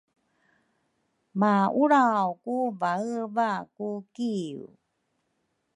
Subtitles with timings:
[1.39, 4.63] Maulraw ku vaeva ku kiu